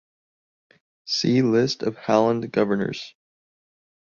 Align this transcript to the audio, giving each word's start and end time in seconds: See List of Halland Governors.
See 1.05 1.43
List 1.43 1.83
of 1.83 1.95
Halland 1.95 2.51
Governors. 2.51 3.13